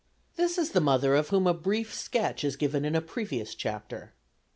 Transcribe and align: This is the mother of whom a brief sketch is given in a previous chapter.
This 0.35 0.57
is 0.57 0.71
the 0.71 0.81
mother 0.81 1.13
of 1.13 1.29
whom 1.29 1.45
a 1.45 1.53
brief 1.53 1.93
sketch 1.93 2.43
is 2.43 2.55
given 2.55 2.85
in 2.85 2.95
a 2.95 3.01
previous 3.01 3.53
chapter. 3.53 4.13